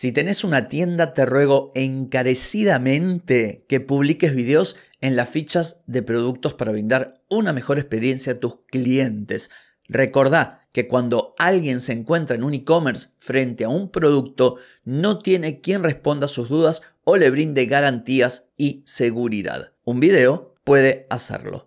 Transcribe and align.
Si 0.00 0.12
tenés 0.12 0.44
una 0.44 0.66
tienda, 0.66 1.12
te 1.12 1.26
ruego 1.26 1.72
encarecidamente 1.74 3.66
que 3.68 3.80
publiques 3.80 4.34
videos 4.34 4.76
en 5.02 5.14
las 5.14 5.28
fichas 5.28 5.82
de 5.86 6.02
productos 6.02 6.54
para 6.54 6.72
brindar 6.72 7.20
una 7.28 7.52
mejor 7.52 7.78
experiencia 7.78 8.32
a 8.32 8.40
tus 8.40 8.60
clientes. 8.68 9.50
Recordá 9.88 10.66
que 10.72 10.88
cuando 10.88 11.34
alguien 11.36 11.82
se 11.82 11.92
encuentra 11.92 12.34
en 12.34 12.44
un 12.44 12.54
e-commerce 12.54 13.10
frente 13.18 13.64
a 13.64 13.68
un 13.68 13.90
producto, 13.90 14.56
no 14.84 15.18
tiene 15.18 15.60
quien 15.60 15.82
responda 15.82 16.24
a 16.24 16.28
sus 16.28 16.48
dudas 16.48 16.80
o 17.04 17.18
le 17.18 17.28
brinde 17.28 17.66
garantías 17.66 18.46
y 18.56 18.82
seguridad. 18.86 19.74
Un 19.84 20.00
video 20.00 20.54
puede 20.64 21.02
hacerlo. 21.10 21.66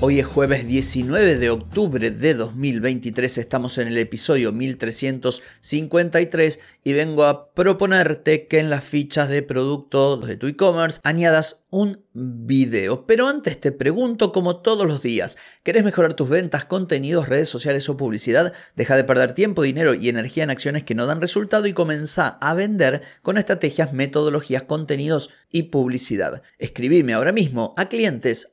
Hoy 0.00 0.20
es 0.20 0.26
jueves 0.26 0.64
19 0.64 1.38
de 1.38 1.50
octubre 1.50 2.12
de 2.12 2.34
2023, 2.34 3.36
estamos 3.36 3.78
en 3.78 3.88
el 3.88 3.98
episodio 3.98 4.52
1353 4.52 6.60
y 6.84 6.92
vengo 6.92 7.24
a 7.24 7.52
proponerte 7.52 8.46
que 8.46 8.60
en 8.60 8.70
las 8.70 8.84
fichas 8.84 9.28
de 9.28 9.42
productos 9.42 10.24
de 10.24 10.36
tu 10.36 10.46
e-commerce 10.46 11.00
añadas 11.02 11.64
un 11.70 12.04
video. 12.12 13.06
Pero 13.06 13.26
antes 13.26 13.60
te 13.60 13.72
pregunto 13.72 14.30
como 14.30 14.58
todos 14.58 14.86
los 14.86 15.02
días, 15.02 15.36
¿querés 15.64 15.82
mejorar 15.82 16.14
tus 16.14 16.28
ventas, 16.28 16.64
contenidos, 16.64 17.28
redes 17.28 17.48
sociales 17.48 17.88
o 17.88 17.96
publicidad? 17.96 18.52
Deja 18.76 18.94
de 18.94 19.02
perder 19.02 19.32
tiempo, 19.32 19.62
dinero 19.62 19.94
y 19.94 20.08
energía 20.08 20.44
en 20.44 20.50
acciones 20.50 20.84
que 20.84 20.94
no 20.94 21.06
dan 21.06 21.20
resultado 21.20 21.66
y 21.66 21.72
comienza 21.72 22.38
a 22.40 22.54
vender 22.54 23.02
con 23.22 23.36
estrategias, 23.36 23.92
metodologías, 23.92 24.62
contenidos 24.62 25.30
y 25.50 25.64
publicidad. 25.64 26.42
Escribime 26.58 27.14
ahora 27.14 27.32
mismo 27.32 27.74
a 27.76 27.88
clientes 27.88 28.52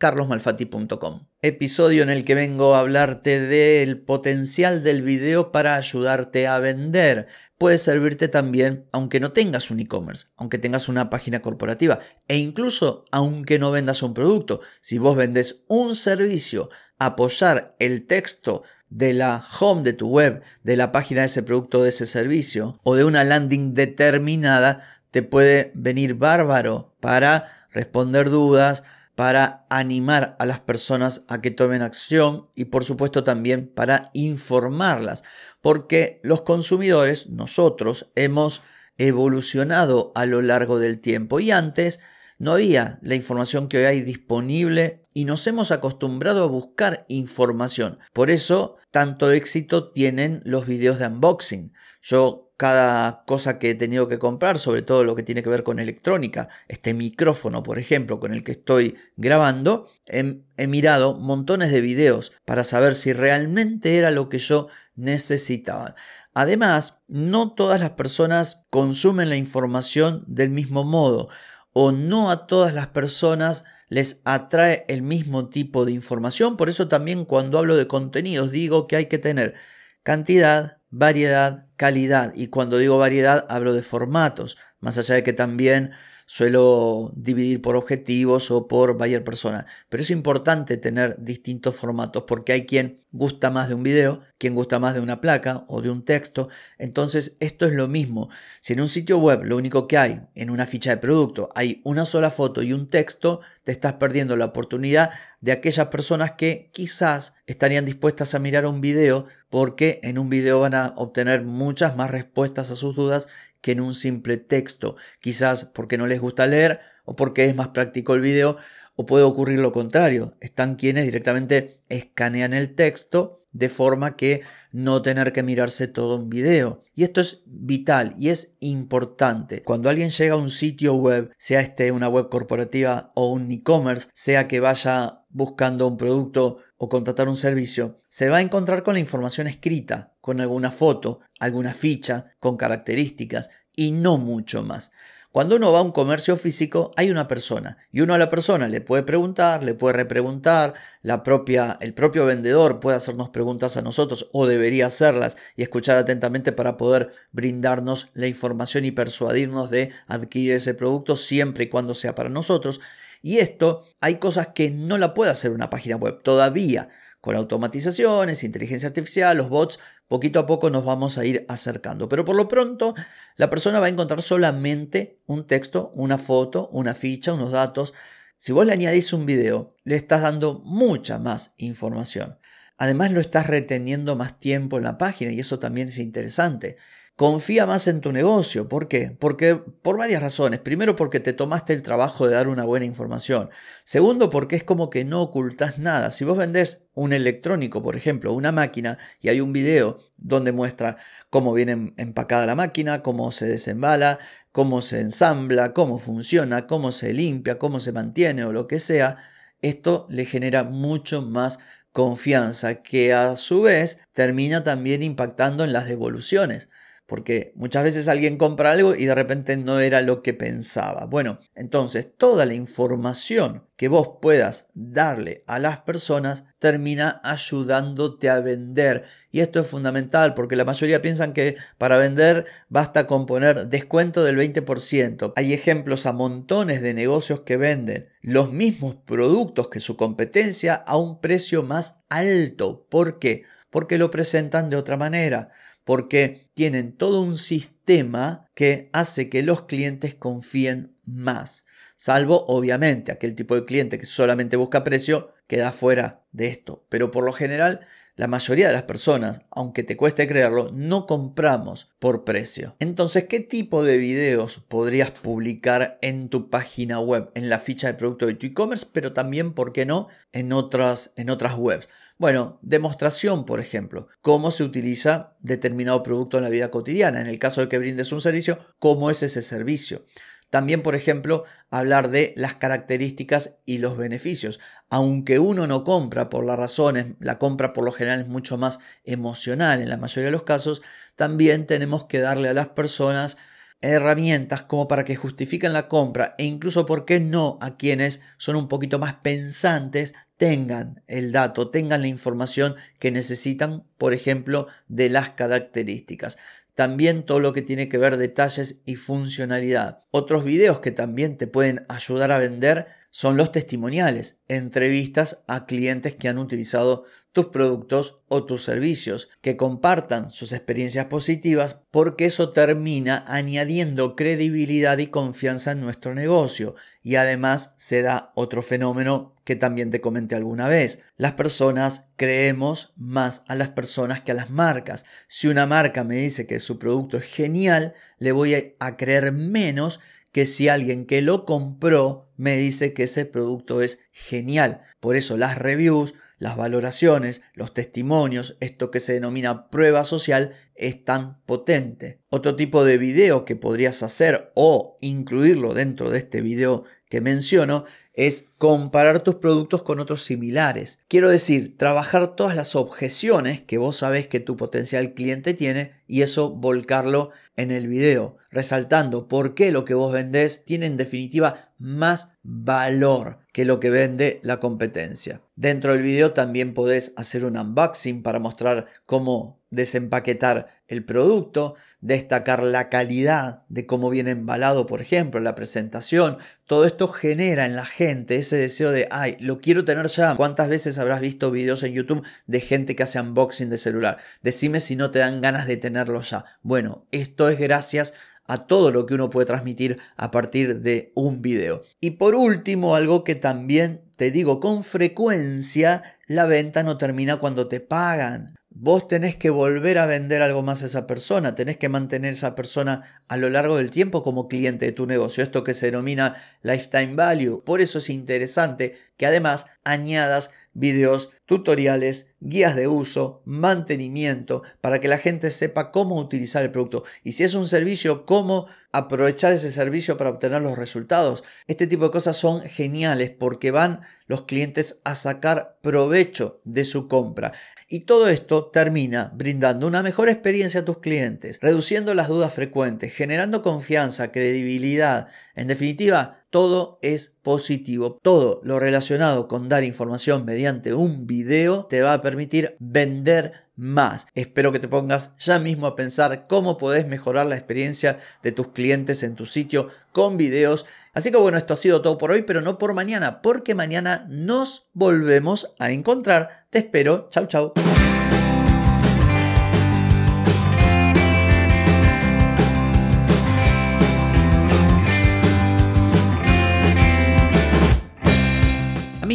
carlosmalfatti.com. 0.00 1.26
Episodio 1.42 2.02
en 2.02 2.08
el 2.08 2.24
que 2.24 2.34
vengo 2.34 2.74
a 2.74 2.80
hablarte 2.80 3.38
del 3.38 4.00
potencial 4.00 4.82
del 4.82 5.02
video 5.02 5.52
para 5.52 5.76
ayudarte 5.76 6.46
a 6.46 6.58
vender. 6.58 7.26
Puede 7.58 7.76
servirte 7.76 8.28
también 8.28 8.86
aunque 8.92 9.20
no 9.20 9.30
tengas 9.32 9.70
un 9.70 9.78
e-commerce, 9.78 10.28
aunque 10.38 10.56
tengas 10.56 10.88
una 10.88 11.10
página 11.10 11.42
corporativa 11.42 12.00
e 12.28 12.38
incluso 12.38 13.04
aunque 13.12 13.58
no 13.58 13.70
vendas 13.70 14.02
un 14.02 14.14
producto. 14.14 14.62
Si 14.80 14.96
vos 14.96 15.14
vendes 15.16 15.64
un 15.68 15.94
servicio, 15.94 16.70
apoyar 16.98 17.76
el 17.78 18.06
texto 18.06 18.62
de 18.88 19.12
la 19.12 19.44
home 19.60 19.82
de 19.82 19.92
tu 19.92 20.08
web, 20.08 20.42
de 20.64 20.76
la 20.76 20.92
página 20.92 21.20
de 21.20 21.26
ese 21.26 21.42
producto, 21.42 21.82
de 21.82 21.90
ese 21.90 22.06
servicio 22.06 22.80
o 22.84 22.96
de 22.96 23.04
una 23.04 23.22
landing 23.22 23.74
determinada, 23.74 25.02
te 25.10 25.22
puede 25.22 25.72
venir 25.74 26.14
bárbaro 26.14 26.96
para 27.00 27.66
responder 27.70 28.30
dudas, 28.30 28.82
para 29.20 29.66
animar 29.68 30.34
a 30.38 30.46
las 30.46 30.60
personas 30.60 31.24
a 31.28 31.42
que 31.42 31.50
tomen 31.50 31.82
acción 31.82 32.48
y 32.54 32.64
por 32.64 32.84
supuesto 32.84 33.22
también 33.22 33.68
para 33.68 34.08
informarlas, 34.14 35.24
porque 35.60 36.20
los 36.22 36.40
consumidores, 36.40 37.28
nosotros, 37.28 38.10
hemos 38.14 38.62
evolucionado 38.96 40.10
a 40.14 40.24
lo 40.24 40.40
largo 40.40 40.78
del 40.78 41.00
tiempo 41.00 41.38
y 41.38 41.50
antes 41.50 42.00
no 42.38 42.52
había 42.52 42.98
la 43.02 43.14
información 43.14 43.68
que 43.68 43.76
hoy 43.76 43.84
hay 43.84 44.00
disponible 44.00 45.04
y 45.12 45.26
nos 45.26 45.46
hemos 45.46 45.70
acostumbrado 45.70 46.42
a 46.42 46.46
buscar 46.46 47.02
información. 47.08 47.98
Por 48.14 48.30
eso, 48.30 48.78
tanto 48.90 49.30
éxito 49.32 49.92
tienen 49.92 50.40
los 50.46 50.64
videos 50.64 50.98
de 50.98 51.08
unboxing. 51.08 51.74
Yo 52.00 52.49
cada 52.60 53.24
cosa 53.24 53.58
que 53.58 53.70
he 53.70 53.74
tenido 53.74 54.06
que 54.06 54.18
comprar, 54.18 54.58
sobre 54.58 54.82
todo 54.82 55.02
lo 55.02 55.16
que 55.16 55.22
tiene 55.22 55.42
que 55.42 55.48
ver 55.48 55.62
con 55.62 55.78
electrónica, 55.78 56.50
este 56.68 56.92
micrófono, 56.92 57.62
por 57.62 57.78
ejemplo, 57.78 58.20
con 58.20 58.34
el 58.34 58.44
que 58.44 58.52
estoy 58.52 58.98
grabando, 59.16 59.88
he, 60.04 60.66
mirado 60.66 61.14
montones 61.14 61.72
de 61.72 61.80
videos 61.80 62.34
para 62.44 62.62
saber 62.62 62.94
si 62.94 63.14
realmente 63.14 63.96
era 63.96 64.10
lo 64.10 64.28
que 64.28 64.36
yo 64.36 64.68
necesitaba. 64.94 65.94
Además, 66.34 66.98
no 67.08 67.54
todas 67.54 67.80
las 67.80 67.92
personas 67.92 68.60
consumen 68.68 69.30
la 69.30 69.36
información 69.36 70.22
del 70.26 70.50
mismo 70.50 70.84
modo 70.84 71.30
o 71.72 71.92
no 71.92 72.30
a 72.30 72.46
todas 72.46 72.74
las 72.74 72.88
personas 72.88 73.64
les 73.88 74.20
atrae 74.26 74.84
el 74.88 75.00
mismo 75.00 75.48
tipo 75.48 75.86
de 75.86 75.92
información. 75.92 76.58
Por 76.58 76.68
eso 76.68 76.88
también 76.88 77.24
cuando 77.24 77.58
hablo 77.58 77.78
de 77.78 77.86
contenidos 77.86 78.50
digo 78.50 78.86
que 78.86 78.96
hay 78.96 79.06
que 79.06 79.16
tener 79.16 79.54
cantidad, 80.02 80.76
variedad, 80.90 81.69
calidad. 81.80 82.34
Y 82.36 82.48
cuando 82.48 82.76
digo 82.76 82.98
variedad 82.98 83.46
hablo 83.48 83.72
de 83.72 83.80
formatos, 83.80 84.58
más 84.80 84.98
allá 84.98 85.14
de 85.14 85.22
que 85.22 85.32
también 85.32 85.92
suelo 86.30 87.10
dividir 87.16 87.60
por 87.60 87.74
objetivos 87.74 88.52
o 88.52 88.68
por 88.68 88.96
buyer 88.96 89.24
persona. 89.24 89.66
Pero 89.88 90.04
es 90.04 90.10
importante 90.10 90.76
tener 90.76 91.16
distintos 91.18 91.74
formatos 91.74 92.22
porque 92.22 92.52
hay 92.52 92.66
quien 92.66 93.00
gusta 93.10 93.50
más 93.50 93.68
de 93.68 93.74
un 93.74 93.82
video, 93.82 94.20
quien 94.38 94.54
gusta 94.54 94.78
más 94.78 94.94
de 94.94 95.00
una 95.00 95.20
placa 95.20 95.64
o 95.66 95.82
de 95.82 95.90
un 95.90 96.04
texto. 96.04 96.48
Entonces 96.78 97.34
esto 97.40 97.66
es 97.66 97.72
lo 97.72 97.88
mismo. 97.88 98.28
Si 98.60 98.74
en 98.74 98.80
un 98.80 98.88
sitio 98.88 99.18
web 99.18 99.42
lo 99.42 99.56
único 99.56 99.88
que 99.88 99.98
hay 99.98 100.20
en 100.36 100.50
una 100.50 100.66
ficha 100.66 100.90
de 100.90 100.98
producto 100.98 101.48
hay 101.56 101.80
una 101.82 102.04
sola 102.04 102.30
foto 102.30 102.62
y 102.62 102.72
un 102.72 102.88
texto, 102.88 103.40
te 103.64 103.72
estás 103.72 103.94
perdiendo 103.94 104.36
la 104.36 104.44
oportunidad 104.44 105.10
de 105.40 105.50
aquellas 105.50 105.88
personas 105.88 106.32
que 106.38 106.70
quizás 106.72 107.34
estarían 107.46 107.84
dispuestas 107.84 108.36
a 108.36 108.38
mirar 108.38 108.66
un 108.66 108.80
video 108.80 109.26
porque 109.48 109.98
en 110.04 110.16
un 110.16 110.30
video 110.30 110.60
van 110.60 110.74
a 110.74 110.94
obtener 110.96 111.42
muchas 111.42 111.96
más 111.96 112.08
respuestas 112.08 112.70
a 112.70 112.76
sus 112.76 112.94
dudas 112.94 113.26
que 113.60 113.72
en 113.72 113.80
un 113.80 113.94
simple 113.94 114.36
texto, 114.36 114.96
quizás 115.20 115.64
porque 115.64 115.98
no 115.98 116.06
les 116.06 116.20
gusta 116.20 116.46
leer 116.46 116.80
o 117.04 117.16
porque 117.16 117.44
es 117.44 117.54
más 117.54 117.68
práctico 117.68 118.14
el 118.14 118.20
video, 118.20 118.56
o 118.96 119.06
puede 119.06 119.24
ocurrir 119.24 119.58
lo 119.58 119.72
contrario, 119.72 120.36
están 120.40 120.76
quienes 120.76 121.06
directamente 121.06 121.80
escanean 121.88 122.52
el 122.52 122.74
texto 122.74 123.46
de 123.52 123.68
forma 123.68 124.16
que 124.16 124.42
no 124.72 125.02
tener 125.02 125.32
que 125.32 125.42
mirarse 125.42 125.88
todo 125.88 126.16
un 126.16 126.28
video. 126.28 126.84
Y 126.94 127.04
esto 127.04 127.20
es 127.20 127.42
vital 127.46 128.14
y 128.18 128.28
es 128.28 128.52
importante. 128.60 129.62
Cuando 129.62 129.88
alguien 129.88 130.10
llega 130.10 130.34
a 130.34 130.38
un 130.38 130.50
sitio 130.50 130.94
web, 130.94 131.32
sea 131.38 131.60
este 131.60 131.90
una 131.92 132.08
web 132.08 132.28
corporativa 132.28 133.08
o 133.14 133.32
un 133.32 133.50
e-commerce, 133.50 134.08
sea 134.12 134.46
que 134.46 134.60
vaya 134.60 135.24
buscando 135.30 135.88
un 135.88 135.96
producto 135.96 136.58
o 136.76 136.88
contratar 136.88 137.28
un 137.28 137.36
servicio, 137.36 138.00
se 138.08 138.28
va 138.28 138.38
a 138.38 138.42
encontrar 138.42 138.82
con 138.82 138.94
la 138.94 139.00
información 139.00 139.46
escrita, 139.46 140.09
alguna 140.38 140.70
foto, 140.70 141.20
alguna 141.40 141.74
ficha, 141.74 142.36
con 142.38 142.56
características 142.56 143.50
y 143.74 143.90
no 143.90 144.18
mucho 144.18 144.62
más. 144.62 144.92
Cuando 145.32 145.54
uno 145.54 145.70
va 145.70 145.78
a 145.78 145.82
un 145.82 145.92
comercio 145.92 146.36
físico 146.36 146.90
hay 146.96 147.08
una 147.08 147.28
persona 147.28 147.78
y 147.92 148.00
uno 148.00 148.14
a 148.14 148.18
la 148.18 148.30
persona 148.30 148.66
le 148.66 148.80
puede 148.80 149.04
preguntar, 149.04 149.62
le 149.62 149.74
puede 149.74 149.94
repreguntar, 149.94 150.74
la 151.02 151.22
propia, 151.22 151.78
el 151.80 151.94
propio 151.94 152.26
vendedor 152.26 152.80
puede 152.80 152.96
hacernos 152.96 153.28
preguntas 153.28 153.76
a 153.76 153.82
nosotros 153.82 154.28
o 154.32 154.48
debería 154.48 154.88
hacerlas 154.88 155.36
y 155.54 155.62
escuchar 155.62 155.98
atentamente 155.98 156.50
para 156.50 156.76
poder 156.76 157.12
brindarnos 157.30 158.08
la 158.12 158.26
información 158.26 158.84
y 158.84 158.90
persuadirnos 158.90 159.70
de 159.70 159.92
adquirir 160.08 160.54
ese 160.54 160.74
producto 160.74 161.14
siempre 161.14 161.64
y 161.64 161.68
cuando 161.68 161.94
sea 161.94 162.16
para 162.16 162.28
nosotros. 162.28 162.80
Y 163.22 163.38
esto 163.38 163.84
hay 164.00 164.16
cosas 164.16 164.48
que 164.48 164.70
no 164.70 164.98
la 164.98 165.14
puede 165.14 165.30
hacer 165.30 165.52
una 165.52 165.70
página 165.70 165.94
web 165.94 166.24
todavía. 166.24 166.88
Con 167.20 167.36
automatizaciones, 167.36 168.42
inteligencia 168.42 168.88
artificial, 168.88 169.36
los 169.36 169.50
bots, 169.50 169.78
poquito 170.10 170.40
a 170.40 170.46
poco 170.46 170.70
nos 170.70 170.84
vamos 170.84 171.18
a 171.18 171.24
ir 171.24 171.46
acercando. 171.48 172.08
Pero 172.08 172.24
por 172.24 172.34
lo 172.34 172.48
pronto, 172.48 172.96
la 173.36 173.48
persona 173.48 173.78
va 173.78 173.86
a 173.86 173.90
encontrar 173.90 174.20
solamente 174.20 175.20
un 175.26 175.46
texto, 175.46 175.92
una 175.94 176.18
foto, 176.18 176.68
una 176.72 176.96
ficha, 176.96 177.32
unos 177.32 177.52
datos. 177.52 177.94
Si 178.36 178.50
vos 178.50 178.66
le 178.66 178.72
añadís 178.72 179.12
un 179.12 179.24
video, 179.24 179.76
le 179.84 179.94
estás 179.94 180.22
dando 180.22 180.62
mucha 180.64 181.20
más 181.20 181.52
información. 181.58 182.38
Además 182.76 183.12
lo 183.12 183.20
estás 183.20 183.46
reteniendo 183.46 184.16
más 184.16 184.40
tiempo 184.40 184.78
en 184.78 184.82
la 184.82 184.98
página 184.98 185.30
y 185.30 185.38
eso 185.38 185.60
también 185.60 185.86
es 185.86 185.98
interesante. 185.98 186.76
Confía 187.20 187.66
más 187.66 187.86
en 187.86 188.00
tu 188.00 188.12
negocio. 188.12 188.66
¿Por 188.66 188.88
qué? 188.88 189.10
Porque 189.10 189.54
por 189.54 189.98
varias 189.98 190.22
razones. 190.22 190.58
Primero 190.58 190.96
porque 190.96 191.20
te 191.20 191.34
tomaste 191.34 191.74
el 191.74 191.82
trabajo 191.82 192.26
de 192.26 192.34
dar 192.34 192.48
una 192.48 192.64
buena 192.64 192.86
información. 192.86 193.50
Segundo 193.84 194.30
porque 194.30 194.56
es 194.56 194.64
como 194.64 194.88
que 194.88 195.04
no 195.04 195.20
ocultas 195.20 195.78
nada. 195.78 196.12
Si 196.12 196.24
vos 196.24 196.38
vendés 196.38 196.86
un 196.94 197.12
electrónico, 197.12 197.82
por 197.82 197.94
ejemplo, 197.94 198.32
una 198.32 198.52
máquina, 198.52 198.96
y 199.20 199.28
hay 199.28 199.42
un 199.42 199.52
video 199.52 199.98
donde 200.16 200.52
muestra 200.52 200.96
cómo 201.28 201.52
viene 201.52 201.92
empacada 201.98 202.46
la 202.46 202.54
máquina, 202.54 203.02
cómo 203.02 203.32
se 203.32 203.46
desembala, 203.46 204.18
cómo 204.50 204.80
se 204.80 205.00
ensambla, 205.00 205.74
cómo 205.74 205.98
funciona, 205.98 206.66
cómo 206.66 206.90
se 206.90 207.12
limpia, 207.12 207.58
cómo 207.58 207.80
se 207.80 207.92
mantiene 207.92 208.46
o 208.46 208.52
lo 208.54 208.66
que 208.66 208.80
sea, 208.80 209.18
esto 209.60 210.06
le 210.08 210.24
genera 210.24 210.64
mucho 210.64 211.20
más 211.20 211.58
confianza 211.92 212.76
que 212.76 213.12
a 213.12 213.36
su 213.36 213.60
vez 213.60 213.98
termina 214.14 214.64
también 214.64 215.02
impactando 215.02 215.64
en 215.64 215.74
las 215.74 215.86
devoluciones 215.86 216.70
porque 217.10 217.50
muchas 217.56 217.82
veces 217.82 218.06
alguien 218.06 218.36
compra 218.36 218.70
algo 218.70 218.94
y 218.94 219.04
de 219.04 219.16
repente 219.16 219.56
no 219.56 219.80
era 219.80 220.00
lo 220.00 220.22
que 220.22 220.32
pensaba. 220.32 221.06
Bueno, 221.06 221.40
entonces 221.56 222.06
toda 222.16 222.46
la 222.46 222.54
información 222.54 223.64
que 223.76 223.88
vos 223.88 224.18
puedas 224.22 224.68
darle 224.74 225.42
a 225.48 225.58
las 225.58 225.78
personas 225.78 226.44
termina 226.60 227.20
ayudándote 227.24 228.30
a 228.30 228.38
vender. 228.38 229.06
Y 229.32 229.40
esto 229.40 229.58
es 229.58 229.66
fundamental 229.66 230.34
porque 230.34 230.54
la 230.54 230.64
mayoría 230.64 231.02
piensan 231.02 231.32
que 231.32 231.56
para 231.78 231.98
vender 231.98 232.46
basta 232.68 233.08
con 233.08 233.26
poner 233.26 233.66
descuento 233.66 234.22
del 234.22 234.38
20%. 234.38 235.32
Hay 235.34 235.52
ejemplos 235.52 236.06
a 236.06 236.12
montones 236.12 236.80
de 236.80 236.94
negocios 236.94 237.40
que 237.40 237.56
venden 237.56 238.08
los 238.22 238.52
mismos 238.52 238.94
productos 239.04 239.68
que 239.68 239.80
su 239.80 239.96
competencia 239.96 240.76
a 240.76 240.96
un 240.96 241.20
precio 241.20 241.64
más 241.64 241.96
alto. 242.08 242.86
¿Por 242.88 243.18
qué? 243.18 243.42
Porque 243.70 243.98
lo 243.98 244.12
presentan 244.12 244.70
de 244.70 244.76
otra 244.76 244.96
manera 244.96 245.50
porque 245.84 246.50
tienen 246.54 246.96
todo 246.96 247.22
un 247.22 247.36
sistema 247.36 248.48
que 248.54 248.90
hace 248.92 249.28
que 249.28 249.42
los 249.42 249.62
clientes 249.62 250.14
confíen 250.14 250.96
más. 251.04 251.64
Salvo, 251.96 252.46
obviamente, 252.48 253.12
aquel 253.12 253.34
tipo 253.34 253.54
de 253.54 253.64
cliente 253.64 253.98
que 253.98 254.06
solamente 254.06 254.56
busca 254.56 254.84
precio 254.84 255.34
queda 255.46 255.72
fuera 255.72 256.24
de 256.32 256.46
esto. 256.46 256.86
Pero 256.88 257.10
por 257.10 257.24
lo 257.24 257.32
general, 257.32 257.86
la 258.16 258.26
mayoría 258.26 258.68
de 258.68 258.74
las 258.74 258.82
personas, 258.82 259.42
aunque 259.50 259.82
te 259.82 259.96
cueste 259.96 260.28
creerlo, 260.28 260.70
no 260.72 261.06
compramos 261.06 261.90
por 261.98 262.24
precio. 262.24 262.76
Entonces, 262.78 263.24
¿qué 263.24 263.40
tipo 263.40 263.82
de 263.82 263.98
videos 263.98 264.62
podrías 264.68 265.10
publicar 265.10 265.94
en 266.02 266.28
tu 266.28 266.50
página 266.50 267.00
web, 267.00 267.30
en 267.34 267.48
la 267.48 267.58
ficha 267.58 267.86
de 267.86 267.94
producto 267.94 268.26
de 268.26 268.34
tu 268.34 268.46
e-commerce, 268.46 268.86
pero 268.92 269.12
también, 269.12 269.54
¿por 269.54 269.72
qué 269.72 269.86
no?, 269.86 270.08
en 270.32 270.52
otras, 270.52 271.12
en 271.16 271.30
otras 271.30 271.54
webs? 271.56 271.88
Bueno, 272.20 272.58
demostración, 272.60 273.46
por 273.46 273.60
ejemplo, 273.60 274.08
cómo 274.20 274.50
se 274.50 274.62
utiliza 274.62 275.38
determinado 275.40 276.02
producto 276.02 276.36
en 276.36 276.44
la 276.44 276.50
vida 276.50 276.70
cotidiana. 276.70 277.22
En 277.22 277.26
el 277.26 277.38
caso 277.38 277.62
de 277.62 277.70
que 277.70 277.78
brindes 277.78 278.12
un 278.12 278.20
servicio, 278.20 278.58
cómo 278.78 279.10
es 279.10 279.22
ese 279.22 279.40
servicio. 279.40 280.04
También, 280.50 280.82
por 280.82 280.94
ejemplo, 280.94 281.44
hablar 281.70 282.10
de 282.10 282.34
las 282.36 282.56
características 282.56 283.56
y 283.64 283.78
los 283.78 283.96
beneficios. 283.96 284.60
Aunque 284.90 285.38
uno 285.38 285.66
no 285.66 285.82
compra 285.82 286.28
por 286.28 286.44
las 286.44 286.58
razones, 286.58 287.06
la 287.20 287.38
compra 287.38 287.72
por 287.72 287.86
lo 287.86 287.92
general 287.92 288.20
es 288.20 288.28
mucho 288.28 288.58
más 288.58 288.80
emocional 289.04 289.80
en 289.80 289.88
la 289.88 289.96
mayoría 289.96 290.26
de 290.26 290.32
los 290.32 290.42
casos, 290.42 290.82
también 291.16 291.66
tenemos 291.66 292.04
que 292.04 292.20
darle 292.20 292.50
a 292.50 292.54
las 292.54 292.68
personas 292.68 293.38
herramientas 293.80 294.62
como 294.62 294.88
para 294.88 295.04
que 295.04 295.16
justifiquen 295.16 295.72
la 295.72 295.88
compra 295.88 296.34
e 296.38 296.44
incluso, 296.44 296.86
¿por 296.86 297.04
qué 297.04 297.20
no?, 297.20 297.58
a 297.60 297.76
quienes 297.76 298.20
son 298.36 298.56
un 298.56 298.68
poquito 298.68 298.98
más 298.98 299.14
pensantes 299.14 300.14
tengan 300.36 301.02
el 301.06 301.32
dato, 301.32 301.70
tengan 301.70 302.00
la 302.02 302.08
información 302.08 302.76
que 302.98 303.10
necesitan, 303.10 303.84
por 303.98 304.14
ejemplo, 304.14 304.68
de 304.88 305.10
las 305.10 305.30
características. 305.30 306.38
También 306.74 307.24
todo 307.24 307.40
lo 307.40 307.52
que 307.52 307.62
tiene 307.62 307.88
que 307.88 307.98
ver 307.98 308.16
detalles 308.16 308.80
y 308.86 308.96
funcionalidad. 308.96 310.04
Otros 310.10 310.44
videos 310.44 310.80
que 310.80 310.92
también 310.92 311.36
te 311.36 311.46
pueden 311.46 311.84
ayudar 311.88 312.32
a 312.32 312.38
vender 312.38 312.86
son 313.10 313.36
los 313.36 313.52
testimoniales, 313.52 314.38
entrevistas 314.48 315.42
a 315.46 315.66
clientes 315.66 316.14
que 316.14 316.28
han 316.28 316.38
utilizado 316.38 317.04
tus 317.32 317.46
productos 317.46 318.20
o 318.28 318.44
tus 318.44 318.64
servicios, 318.64 319.28
que 319.40 319.56
compartan 319.56 320.30
sus 320.30 320.52
experiencias 320.52 321.06
positivas 321.06 321.80
porque 321.90 322.26
eso 322.26 322.50
termina 322.50 323.24
añadiendo 323.26 324.16
credibilidad 324.16 324.98
y 324.98 325.08
confianza 325.08 325.72
en 325.72 325.80
nuestro 325.80 326.14
negocio. 326.14 326.74
Y 327.02 327.14
además 327.14 327.74
se 327.76 328.02
da 328.02 328.32
otro 328.34 328.62
fenómeno 328.62 329.34
que 329.44 329.56
también 329.56 329.90
te 329.90 330.00
comenté 330.00 330.34
alguna 330.34 330.68
vez. 330.68 331.00
Las 331.16 331.32
personas 331.32 332.08
creemos 332.16 332.92
más 332.96 333.42
a 333.48 333.54
las 333.54 333.70
personas 333.70 334.20
que 334.20 334.32
a 334.32 334.34
las 334.34 334.50
marcas. 334.50 335.04
Si 335.28 335.48
una 335.48 335.66
marca 335.66 336.04
me 336.04 336.16
dice 336.16 336.46
que 336.46 336.60
su 336.60 336.78
producto 336.78 337.16
es 337.16 337.24
genial, 337.24 337.94
le 338.18 338.32
voy 338.32 338.74
a 338.78 338.96
creer 338.96 339.32
menos 339.32 340.00
que 340.32 340.46
si 340.46 340.68
alguien 340.68 341.06
que 341.06 341.22
lo 341.22 341.44
compró 341.44 342.28
me 342.36 342.56
dice 342.56 342.92
que 342.92 343.04
ese 343.04 343.24
producto 343.24 343.82
es 343.82 344.00
genial. 344.12 344.82
Por 345.00 345.16
eso 345.16 345.36
las 345.36 345.58
reviews, 345.58 346.14
las 346.40 346.56
valoraciones, 346.56 347.42
los 347.54 347.72
testimonios, 347.72 348.56
esto 348.58 348.90
que 348.90 348.98
se 348.98 349.12
denomina 349.12 349.68
prueba 349.68 350.04
social, 350.04 350.54
es 350.74 351.04
tan 351.04 351.40
potente. 351.42 352.18
Otro 352.30 352.56
tipo 352.56 352.82
de 352.82 352.98
video 352.98 353.44
que 353.44 353.56
podrías 353.56 354.02
hacer 354.02 354.50
o 354.54 354.96
incluirlo 355.02 355.74
dentro 355.74 356.10
de 356.10 356.18
este 356.18 356.40
video 356.40 356.84
que 357.10 357.20
menciono 357.20 357.84
es 358.14 358.46
comparar 358.56 359.20
tus 359.20 359.36
productos 359.36 359.82
con 359.82 360.00
otros 360.00 360.24
similares. 360.24 360.98
Quiero 361.08 361.28
decir, 361.28 361.76
trabajar 361.76 362.34
todas 362.36 362.56
las 362.56 362.74
objeciones 362.74 363.60
que 363.60 363.78
vos 363.78 363.98
sabés 363.98 364.26
que 364.26 364.40
tu 364.40 364.56
potencial 364.56 365.12
cliente 365.14 365.52
tiene 365.52 366.02
y 366.06 366.22
eso 366.22 366.50
volcarlo 366.50 367.30
en 367.56 367.70
el 367.70 367.86
video, 367.86 368.36
resaltando 368.50 369.28
por 369.28 369.54
qué 369.54 369.72
lo 369.72 369.84
que 369.84 369.94
vos 369.94 370.12
vendés 370.12 370.64
tiene 370.64 370.86
en 370.86 370.96
definitiva 370.96 371.72
más 371.78 372.30
valor 372.42 373.40
que 373.52 373.64
lo 373.64 373.80
que 373.80 373.90
vende 373.90 374.40
la 374.42 374.60
competencia. 374.60 375.42
Dentro 375.60 375.92
del 375.92 376.02
video 376.02 376.32
también 376.32 376.72
podés 376.72 377.12
hacer 377.16 377.44
un 377.44 377.58
unboxing 377.58 378.22
para 378.22 378.38
mostrar 378.38 378.86
cómo 379.04 379.60
desempaquetar 379.68 380.80
el 380.88 381.04
producto, 381.04 381.74
destacar 382.00 382.62
la 382.62 382.88
calidad 382.88 383.64
de 383.68 383.84
cómo 383.84 384.08
viene 384.08 384.30
embalado, 384.30 384.86
por 384.86 385.02
ejemplo, 385.02 385.38
la 385.38 385.54
presentación. 385.54 386.38
Todo 386.64 386.86
esto 386.86 387.08
genera 387.08 387.66
en 387.66 387.76
la 387.76 387.84
gente 387.84 388.36
ese 388.36 388.56
deseo 388.56 388.90
de, 388.90 389.06
ay, 389.10 389.36
lo 389.38 389.60
quiero 389.60 389.84
tener 389.84 390.06
ya. 390.06 390.34
¿Cuántas 390.34 390.70
veces 390.70 390.96
habrás 390.96 391.20
visto 391.20 391.50
videos 391.50 391.82
en 391.82 391.92
YouTube 391.92 392.24
de 392.46 392.60
gente 392.62 392.96
que 392.96 393.02
hace 393.02 393.20
unboxing 393.20 393.68
de 393.68 393.76
celular? 393.76 394.16
Decime 394.42 394.80
si 394.80 394.96
no 394.96 395.10
te 395.10 395.18
dan 395.18 395.42
ganas 395.42 395.66
de 395.66 395.76
tenerlo 395.76 396.22
ya. 396.22 396.46
Bueno, 396.62 397.04
esto 397.10 397.50
es 397.50 397.58
gracias 397.58 398.14
a 398.46 398.66
todo 398.66 398.90
lo 398.90 399.06
que 399.06 399.14
uno 399.14 399.30
puede 399.30 399.46
transmitir 399.46 399.98
a 400.16 400.32
partir 400.32 400.80
de 400.80 401.12
un 401.14 401.40
video. 401.40 401.82
Y 402.00 402.12
por 402.12 402.34
último, 402.34 402.96
algo 402.96 403.22
que 403.22 403.36
también 403.36 404.09
te 404.20 404.30
digo 404.30 404.60
con 404.60 404.84
frecuencia, 404.84 406.18
la 406.26 406.44
venta 406.44 406.82
no 406.82 406.98
termina 406.98 407.36
cuando 407.36 407.68
te 407.68 407.80
pagan. 407.80 408.54
Vos 408.68 409.08
tenés 409.08 409.34
que 409.34 409.48
volver 409.48 409.96
a 409.96 410.04
vender 410.04 410.42
algo 410.42 410.62
más 410.62 410.82
a 410.82 410.86
esa 410.86 411.06
persona, 411.06 411.54
tenés 411.54 411.78
que 411.78 411.88
mantener 411.88 412.28
a 412.28 412.32
esa 412.32 412.54
persona 412.54 413.22
a 413.28 413.38
lo 413.38 413.48
largo 413.48 413.78
del 413.78 413.88
tiempo 413.88 414.22
como 414.22 414.46
cliente 414.46 414.84
de 414.84 414.92
tu 414.92 415.06
negocio, 415.06 415.42
esto 415.42 415.64
que 415.64 415.72
se 415.72 415.86
denomina 415.86 416.36
lifetime 416.60 417.14
value. 417.14 417.62
Por 417.64 417.80
eso 417.80 417.96
es 417.96 418.10
interesante 418.10 418.94
que 419.16 419.24
además 419.24 419.64
añadas 419.84 420.50
videos, 420.72 421.30
tutoriales, 421.46 422.28
guías 422.40 422.76
de 422.76 422.88
uso, 422.88 423.42
mantenimiento, 423.44 424.62
para 424.80 425.00
que 425.00 425.08
la 425.08 425.18
gente 425.18 425.50
sepa 425.50 425.90
cómo 425.90 426.16
utilizar 426.16 426.62
el 426.62 426.70
producto. 426.70 427.04
Y 427.24 427.32
si 427.32 427.44
es 427.44 427.54
un 427.54 427.66
servicio, 427.66 428.24
cómo 428.24 428.66
aprovechar 428.92 429.52
ese 429.52 429.70
servicio 429.70 430.16
para 430.16 430.30
obtener 430.30 430.62
los 430.62 430.78
resultados. 430.78 431.44
Este 431.66 431.86
tipo 431.86 432.04
de 432.04 432.10
cosas 432.10 432.36
son 432.36 432.62
geniales 432.62 433.30
porque 433.30 433.70
van 433.70 434.02
los 434.26 434.42
clientes 434.42 435.00
a 435.04 435.14
sacar 435.14 435.78
provecho 435.82 436.60
de 436.64 436.84
su 436.84 437.08
compra. 437.08 437.52
Y 437.88 438.00
todo 438.00 438.28
esto 438.28 438.66
termina 438.66 439.32
brindando 439.34 439.88
una 439.88 440.04
mejor 440.04 440.28
experiencia 440.28 440.80
a 440.80 440.84
tus 440.84 440.98
clientes, 440.98 441.58
reduciendo 441.60 442.14
las 442.14 442.28
dudas 442.28 442.54
frecuentes, 442.54 443.12
generando 443.12 443.62
confianza, 443.62 444.30
credibilidad. 444.30 445.26
En 445.56 445.66
definitiva, 445.66 446.39
todo 446.50 446.98
es 447.02 447.34
positivo. 447.42 448.18
Todo 448.22 448.60
lo 448.64 448.78
relacionado 448.78 449.48
con 449.48 449.68
dar 449.68 449.84
información 449.84 450.44
mediante 450.44 450.92
un 450.94 451.26
video 451.26 451.86
te 451.86 452.02
va 452.02 452.12
a 452.12 452.20
permitir 452.20 452.76
vender 452.78 453.70
más. 453.76 454.26
Espero 454.34 454.72
que 454.72 454.78
te 454.78 454.88
pongas 454.88 455.32
ya 455.38 455.58
mismo 455.58 455.86
a 455.86 455.96
pensar 455.96 456.46
cómo 456.48 456.76
podés 456.76 457.06
mejorar 457.06 457.46
la 457.46 457.56
experiencia 457.56 458.18
de 458.42 458.52
tus 458.52 458.68
clientes 458.68 459.22
en 459.22 459.34
tu 459.34 459.46
sitio 459.46 459.88
con 460.12 460.36
videos. 460.36 460.86
Así 461.12 461.30
que 461.30 461.38
bueno, 461.38 461.58
esto 461.58 461.74
ha 461.74 461.76
sido 461.76 462.02
todo 462.02 462.18
por 462.18 462.30
hoy, 462.30 462.42
pero 462.42 462.60
no 462.60 462.78
por 462.78 462.94
mañana, 462.94 463.42
porque 463.42 463.74
mañana 463.74 464.26
nos 464.28 464.88
volvemos 464.92 465.70
a 465.78 465.90
encontrar. 465.90 466.66
Te 466.70 466.80
espero. 466.80 467.28
Chau, 467.30 467.46
chau. 467.46 467.72